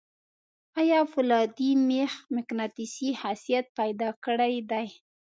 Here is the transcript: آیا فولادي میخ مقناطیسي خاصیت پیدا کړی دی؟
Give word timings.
آیا 0.79 0.99
فولادي 1.11 1.69
میخ 1.87 2.11
مقناطیسي 2.35 3.09
خاصیت 3.21 3.65
پیدا 3.79 4.09
کړی 4.25 4.55
دی؟ 4.69 4.87